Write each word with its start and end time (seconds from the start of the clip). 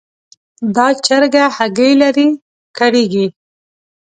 دا 0.75 0.87
چرګه 1.05 1.43
هګۍ 1.55 1.91
لري؛ 2.01 2.27
کړېږي. 2.77 3.25